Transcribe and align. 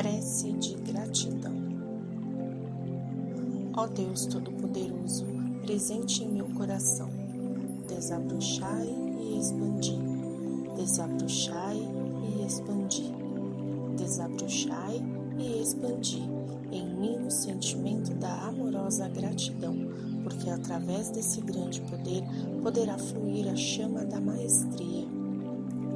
prece 0.00 0.52
de 0.52 0.74
gratidão. 0.76 1.56
Ó 3.76 3.88
Deus 3.88 4.26
Todo-Poderoso, 4.26 5.26
presente 5.62 6.22
em 6.22 6.28
meu 6.28 6.46
coração, 6.50 7.10
desabrochai 7.88 8.86
e 9.20 9.40
expandi, 9.40 9.98
desabrochai 10.76 11.78
e 12.28 12.46
expandi, 12.46 13.12
desabrochai 13.96 15.02
e 15.36 15.62
expandi 15.62 16.22
em 16.70 16.88
mim 16.94 17.26
o 17.26 17.30
sentimento 17.32 18.14
da 18.14 18.46
amorosa 18.46 19.08
gratidão, 19.08 19.74
porque 20.22 20.48
através 20.48 21.10
desse 21.10 21.40
grande 21.40 21.80
poder 21.80 22.22
poderá 22.62 22.96
fluir 22.96 23.48
a 23.48 23.56
chama 23.56 24.04
da 24.04 24.20
maestria. 24.20 25.17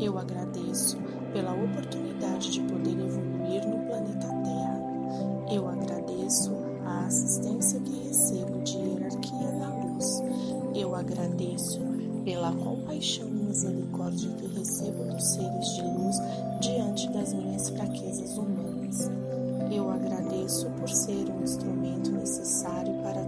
Eu 0.00 0.18
agradeço 0.18 0.98
pela 1.32 1.52
oportunidade 1.52 2.50
de 2.50 2.60
poder 2.60 2.98
evoluir 2.98 3.66
no 3.66 3.86
planeta 3.86 4.26
Terra. 4.26 4.82
Eu 5.50 5.68
agradeço 5.68 6.52
a 6.84 7.06
assistência 7.06 7.80
que 7.80 8.08
recebo 8.08 8.60
de 8.62 8.76
hierarquia 8.76 9.52
da 9.58 9.68
luz. 9.68 10.22
Eu 10.74 10.94
agradeço 10.94 11.80
pela 12.24 12.52
compaixão 12.52 13.28
e 13.28 13.44
misericórdia 13.44 14.30
que 14.30 14.46
recebo 14.58 15.04
dos 15.04 15.24
seres 15.34 15.68
de 15.74 15.82
luz 15.82 16.16
diante 16.60 17.08
das 17.10 17.32
minhas 17.34 17.68
fraquezas 17.68 18.36
humanas. 18.36 19.10
Eu 19.70 19.90
agradeço 19.90 20.70
por 20.70 20.88
ser 20.88 21.30
um 21.30 21.42
instrumento 21.42 22.10
necessário 22.12 22.94
para 23.02 23.24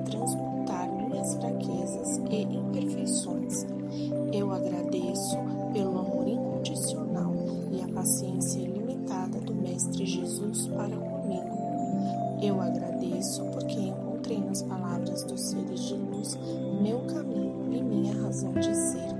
Jesus 10.54 10.68
para 10.68 10.96
comigo. 10.96 12.38
Eu 12.40 12.60
agradeço 12.60 13.44
porque 13.46 13.80
encontrei 13.80 14.38
nas 14.38 14.62
palavras 14.62 15.24
dos 15.24 15.40
seres 15.40 15.80
de 15.80 15.94
luz 15.94 16.38
meu 16.80 17.00
caminho 17.00 17.72
e 17.72 17.82
minha 17.82 18.14
razão 18.22 18.52
de 18.54 18.74
ser. 18.74 19.14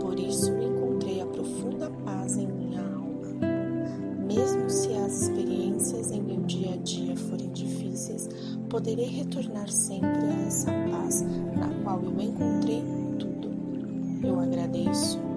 Por 0.00 0.18
isso 0.20 0.52
encontrei 0.52 1.22
a 1.22 1.26
profunda 1.26 1.90
paz 2.04 2.36
em 2.36 2.46
minha 2.46 2.80
alma. 2.80 3.28
Mesmo 4.26 4.68
se 4.68 4.92
as 4.94 5.22
experiências 5.22 6.10
em 6.10 6.22
meu 6.22 6.40
dia 6.42 6.74
a 6.74 6.76
dia 6.76 7.16
forem 7.16 7.50
difíceis, 7.50 8.28
poderei 8.68 9.06
retornar 9.06 9.68
sempre 9.68 10.08
a 10.08 10.46
essa 10.46 10.70
paz 10.90 11.22
na 11.56 11.68
qual 11.82 12.02
eu 12.02 12.20
encontrei 12.20 12.82
tudo. 13.18 13.50
Eu 14.22 14.38
agradeço 14.38 15.29